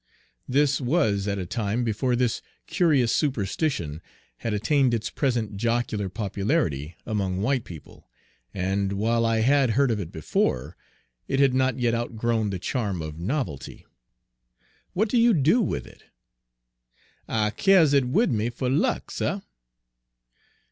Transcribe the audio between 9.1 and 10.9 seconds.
I had heard of it before,